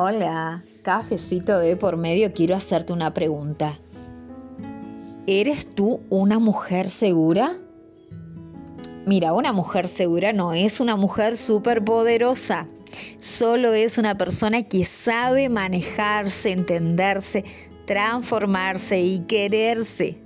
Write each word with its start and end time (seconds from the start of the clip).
Hola, 0.00 0.62
cafecito 0.82 1.58
de 1.58 1.76
por 1.76 1.96
medio, 1.96 2.32
quiero 2.32 2.54
hacerte 2.54 2.92
una 2.92 3.12
pregunta. 3.12 3.80
¿Eres 5.26 5.74
tú 5.74 6.02
una 6.08 6.38
mujer 6.38 6.88
segura? 6.88 7.56
Mira, 9.06 9.32
una 9.32 9.52
mujer 9.52 9.88
segura 9.88 10.32
no 10.32 10.52
es 10.52 10.78
una 10.78 10.94
mujer 10.94 11.36
súper 11.36 11.82
poderosa, 11.82 12.68
solo 13.18 13.72
es 13.72 13.98
una 13.98 14.16
persona 14.16 14.62
que 14.62 14.84
sabe 14.84 15.48
manejarse, 15.48 16.52
entenderse, 16.52 17.44
transformarse 17.84 19.00
y 19.00 19.18
quererse. 19.26 20.16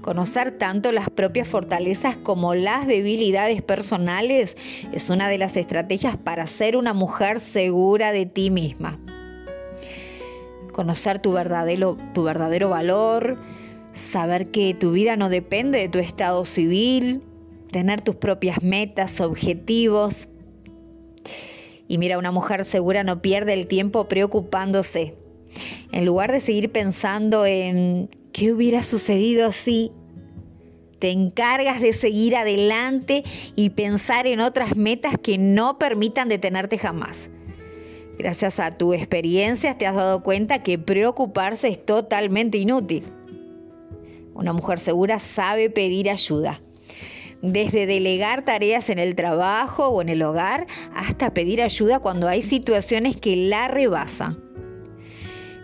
Conocer 0.00 0.58
tanto 0.58 0.90
las 0.90 1.10
propias 1.10 1.46
fortalezas 1.46 2.16
como 2.16 2.54
las 2.54 2.86
debilidades 2.86 3.62
personales 3.62 4.56
es 4.92 5.10
una 5.10 5.28
de 5.28 5.38
las 5.38 5.56
estrategias 5.56 6.16
para 6.16 6.46
ser 6.46 6.76
una 6.76 6.92
mujer 6.92 7.38
segura 7.38 8.10
de 8.10 8.26
ti 8.26 8.50
misma. 8.50 8.98
Conocer 10.72 11.20
tu 11.20 11.32
verdadero, 11.32 11.98
valor, 12.68 13.38
saber 13.92 14.50
que 14.50 14.74
tu 14.74 14.92
vida 14.92 15.16
no 15.16 15.28
depende 15.28 15.78
de 15.78 15.88
tu 15.88 15.98
estado 15.98 16.44
civil, 16.46 17.22
tener 17.70 18.00
tus 18.00 18.16
propias 18.16 18.60
metas, 18.62 19.20
objetivos. 19.20 20.28
Y 21.86 21.98
mira, 21.98 22.18
una 22.18 22.32
mujer 22.32 22.64
segura 22.64 23.04
no 23.04 23.22
pierde 23.22 23.52
el 23.52 23.68
tiempo 23.68 24.08
preocupándose. 24.08 25.14
En 25.92 26.06
lugar 26.06 26.32
de 26.32 26.40
seguir 26.40 26.72
pensando 26.72 27.44
en 27.44 28.08
¿Qué 28.32 28.50
hubiera 28.50 28.82
sucedido 28.82 29.52
si 29.52 29.92
te 30.98 31.10
encargas 31.10 31.82
de 31.82 31.92
seguir 31.92 32.34
adelante 32.34 33.24
y 33.56 33.70
pensar 33.70 34.26
en 34.26 34.40
otras 34.40 34.74
metas 34.76 35.16
que 35.22 35.36
no 35.36 35.78
permitan 35.78 36.28
detenerte 36.28 36.78
jamás? 36.78 37.28
Gracias 38.18 38.58
a 38.58 38.76
tu 38.76 38.94
experiencia 38.94 39.76
te 39.76 39.86
has 39.86 39.96
dado 39.96 40.22
cuenta 40.22 40.62
que 40.62 40.78
preocuparse 40.78 41.68
es 41.68 41.84
totalmente 41.84 42.56
inútil. 42.56 43.04
Una 44.34 44.54
mujer 44.54 44.78
segura 44.78 45.18
sabe 45.18 45.68
pedir 45.68 46.08
ayuda. 46.08 46.62
Desde 47.42 47.86
delegar 47.86 48.44
tareas 48.44 48.88
en 48.88 48.98
el 48.98 49.14
trabajo 49.14 49.88
o 49.88 50.00
en 50.00 50.08
el 50.08 50.22
hogar 50.22 50.66
hasta 50.94 51.34
pedir 51.34 51.60
ayuda 51.60 51.98
cuando 51.98 52.28
hay 52.28 52.40
situaciones 52.40 53.16
que 53.16 53.36
la 53.36 53.68
rebasan. 53.68 54.38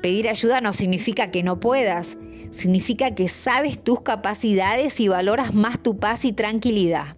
Pedir 0.00 0.28
ayuda 0.28 0.60
no 0.60 0.72
significa 0.72 1.30
que 1.30 1.42
no 1.42 1.60
puedas, 1.60 2.16
Significa 2.52 3.14
que 3.14 3.28
sabes 3.28 3.82
tus 3.82 4.02
capacidades 4.02 5.00
y 5.00 5.08
valoras 5.08 5.54
más 5.54 5.82
tu 5.82 5.98
paz 5.98 6.24
y 6.24 6.32
tranquilidad. 6.32 7.16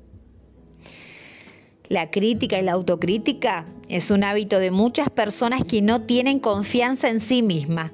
La 1.89 2.11
crítica 2.11 2.59
y 2.59 2.63
la 2.63 2.73
autocrítica 2.73 3.67
es 3.89 4.11
un 4.11 4.23
hábito 4.23 4.59
de 4.59 4.71
muchas 4.71 5.09
personas 5.09 5.65
que 5.65 5.81
no 5.81 6.03
tienen 6.03 6.39
confianza 6.39 7.09
en 7.09 7.21
sí 7.21 7.43
mismas. 7.43 7.93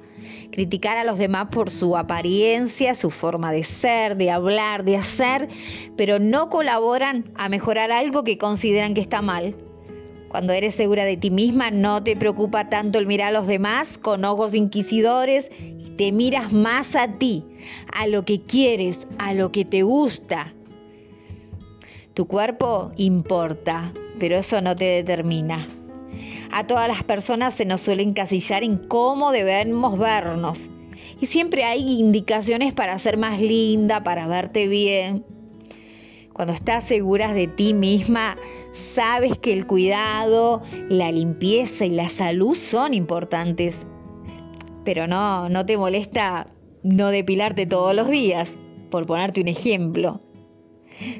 Criticar 0.51 0.97
a 0.97 1.05
los 1.05 1.17
demás 1.17 1.47
por 1.49 1.69
su 1.69 1.95
apariencia, 1.95 2.93
su 2.93 3.09
forma 3.09 3.51
de 3.51 3.63
ser, 3.63 4.17
de 4.17 4.31
hablar, 4.31 4.83
de 4.83 4.97
hacer, 4.97 5.47
pero 5.95 6.19
no 6.19 6.49
colaboran 6.49 7.31
a 7.35 7.47
mejorar 7.47 7.91
algo 7.91 8.23
que 8.23 8.37
consideran 8.37 8.93
que 8.93 9.01
está 9.01 9.21
mal. 9.21 9.55
Cuando 10.35 10.51
eres 10.51 10.75
segura 10.75 11.05
de 11.05 11.15
ti 11.15 11.31
misma, 11.31 11.71
no 11.71 12.03
te 12.03 12.17
preocupa 12.17 12.67
tanto 12.67 12.99
el 12.99 13.07
mirar 13.07 13.29
a 13.29 13.39
los 13.39 13.47
demás 13.47 13.97
con 13.97 14.25
ojos 14.25 14.53
inquisidores 14.53 15.49
y 15.61 15.91
te 15.91 16.11
miras 16.11 16.51
más 16.51 16.97
a 16.97 17.07
ti, 17.07 17.45
a 17.93 18.05
lo 18.07 18.25
que 18.25 18.41
quieres, 18.41 18.99
a 19.17 19.33
lo 19.33 19.53
que 19.53 19.63
te 19.63 19.83
gusta. 19.83 20.53
Tu 22.13 22.27
cuerpo 22.27 22.91
importa, 22.97 23.93
pero 24.19 24.35
eso 24.35 24.59
no 24.59 24.75
te 24.75 24.83
determina. 24.83 25.69
A 26.51 26.67
todas 26.67 26.89
las 26.89 27.05
personas 27.05 27.53
se 27.53 27.63
nos 27.63 27.79
suele 27.79 28.03
encasillar 28.03 28.61
en 28.65 28.75
cómo 28.75 29.31
debemos 29.31 29.97
vernos. 29.97 30.59
Y 31.21 31.27
siempre 31.27 31.63
hay 31.63 32.01
indicaciones 32.01 32.73
para 32.73 32.99
ser 32.99 33.15
más 33.15 33.39
linda, 33.39 34.03
para 34.03 34.27
verte 34.27 34.67
bien. 34.67 35.23
Cuando 36.33 36.53
estás 36.53 36.83
segura 36.83 37.33
de 37.33 37.47
ti 37.47 37.73
misma, 37.73 38.35
sabes 38.75 39.37
que 39.39 39.53
el 39.53 39.65
cuidado, 39.65 40.61
la 40.89 41.11
limpieza 41.11 41.85
y 41.85 41.91
la 41.91 42.09
salud 42.09 42.55
son 42.55 42.93
importantes. 42.93 43.79
Pero 44.83 45.07
no, 45.07 45.49
no 45.49 45.65
te 45.65 45.77
molesta 45.77 46.47
no 46.83 47.09
depilarte 47.09 47.65
todos 47.65 47.95
los 47.95 48.09
días, 48.09 48.55
por 48.91 49.07
ponerte 49.07 49.41
un 49.41 49.47
ejemplo. 49.47 50.21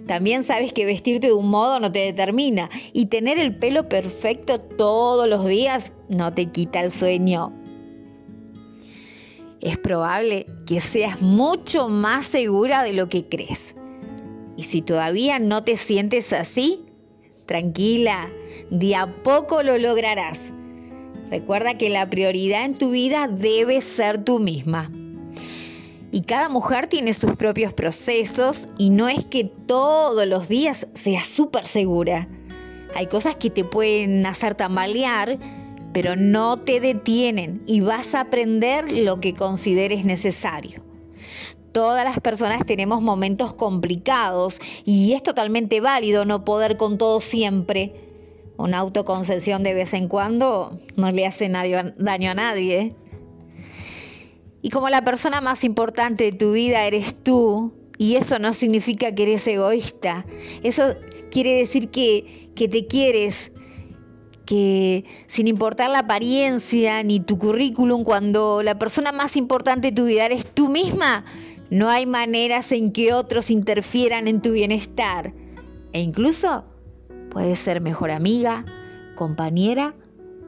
También 0.06 0.44
sabes 0.44 0.72
que 0.72 0.86
vestirte 0.86 1.28
de 1.28 1.34
un 1.34 1.50
modo 1.50 1.80
no 1.80 1.92
te 1.92 2.00
determina 2.00 2.70
y 2.94 3.08
tener 3.08 3.40
el 3.40 3.58
pelo 3.58 3.90
perfecto 3.90 4.60
todos 4.60 5.28
los 5.28 5.46
días 5.46 5.92
no 6.08 6.34
te 6.34 6.46
quita 6.46 6.82
el 6.82 6.92
sueño. 6.92 7.52
Es 9.60 9.78
probable 9.78 10.46
que 10.68 10.80
seas 10.80 11.22
mucho 11.22 11.90
más 11.90 12.26
segura 12.26 12.84
de 12.84 12.94
lo 12.94 13.10
que 13.10 13.28
crees. 13.28 13.76
Y 14.56 14.64
si 14.64 14.82
todavía 14.82 15.40
no 15.40 15.64
te 15.64 15.76
sientes 15.76 16.32
así, 16.32 16.85
tranquila, 17.46 18.30
de 18.70 18.96
a 18.96 19.08
poco 19.08 19.64
lo 19.64 19.78
lograrás. 19.78 20.40
Recuerda 21.30 21.78
que 21.78 21.90
la 21.90 22.10
prioridad 22.10 22.66
en 22.66 22.78
tu 22.78 22.92
vida 22.92 23.28
debe 23.28 23.82
ser 23.82 24.24
tú 24.24 24.40
misma. 24.40 24.92
Y 26.12 26.22
cada 26.22 26.50
mujer 26.50 26.88
tiene 26.88 27.14
sus 27.14 27.36
propios 27.36 27.74
procesos 27.74 28.70
y 28.78 28.90
no 28.90 29.10
es 29.10 29.26
que 29.26 29.44
todos 29.44 30.26
los 30.26 30.48
días 30.48 30.88
seas 30.94 31.28
súper 31.28 31.68
segura. 31.68 32.28
Hay 32.96 33.08
cosas 33.08 33.36
que 33.36 33.50
te 33.50 33.66
pueden 33.66 34.26
hacer 34.26 34.56
tambalear, 34.56 35.38
pero 35.92 36.16
no 36.16 36.60
te 36.60 36.80
detienen 36.80 37.62
y 37.66 37.82
vas 37.82 38.16
a 38.16 38.22
aprender 38.22 38.90
lo 38.92 39.20
que 39.20 39.34
consideres 39.34 40.06
necesario. 40.06 40.82
Todas 41.76 42.06
las 42.06 42.22
personas 42.22 42.66
tenemos 42.66 43.02
momentos 43.02 43.54
complicados 43.54 44.62
y 44.86 45.12
es 45.12 45.22
totalmente 45.22 45.82
válido 45.82 46.24
no 46.24 46.46
poder 46.46 46.78
con 46.78 46.98
todo 46.98 47.20
siempre. 47.20 47.92
Una 48.56 48.78
autoconcesión 48.78 49.62
de 49.62 49.74
vez 49.74 49.94
en 49.94 50.08
cuando 50.08 50.80
no 50.96 51.12
le 51.12 51.28
hace 51.28 51.50
daño 51.50 52.32
a 52.32 52.34
nadie. 52.34 52.96
Y 54.62 54.70
como 54.70 54.88
la 54.88 55.04
persona 55.04 55.42
más 55.42 55.66
importante 55.66 56.24
de 56.24 56.32
tu 56.32 56.54
vida 56.54 56.86
eres 56.86 57.14
tú, 57.22 57.74
y 57.98 58.16
eso 58.16 58.40
no 58.40 58.54
significa 58.54 59.14
que 59.14 59.24
eres 59.24 59.46
egoísta, 59.46 60.26
eso 60.64 60.96
quiere 61.30 61.56
decir 61.56 61.90
que, 61.90 62.52
que 62.56 62.70
te 62.70 62.88
quieres, 62.88 63.52
que 64.46 65.04
sin 65.28 65.50
importar 65.50 65.90
la 65.90 66.00
apariencia 66.00 67.04
ni 67.04 67.20
tu 67.20 67.38
currículum, 67.38 68.06
cuando 68.06 68.64
la 68.64 68.80
persona 68.80 69.12
más 69.12 69.36
importante 69.36 69.92
de 69.92 69.96
tu 69.98 70.06
vida 70.06 70.26
eres 70.26 70.46
tú 70.46 70.70
misma, 70.70 71.26
no 71.70 71.90
hay 71.90 72.06
maneras 72.06 72.72
en 72.72 72.92
que 72.92 73.14
otros 73.14 73.50
interfieran 73.50 74.28
en 74.28 74.42
tu 74.42 74.52
bienestar. 74.52 75.34
E 75.94 76.02
incluso 76.02 76.66
puedes 77.32 77.60
ser 77.60 77.82
mejor 77.82 78.12
amiga, 78.12 78.66
compañera 79.16 79.96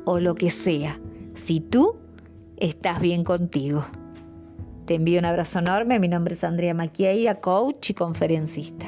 o 0.05 0.19
lo 0.19 0.35
que 0.35 0.49
sea, 0.49 0.99
si 1.35 1.59
tú 1.59 1.97
estás 2.57 2.99
bien 3.01 3.23
contigo. 3.23 3.85
Te 4.85 4.95
envío 4.95 5.19
un 5.19 5.25
abrazo 5.25 5.59
enorme. 5.59 5.99
Mi 5.99 6.07
nombre 6.07 6.35
es 6.35 6.43
Andrea 6.43 6.73
Maquieira, 6.73 7.41
coach 7.41 7.89
y 7.89 7.93
conferencista. 7.93 8.85